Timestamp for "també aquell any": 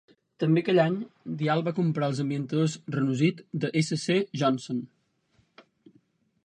0.43-0.95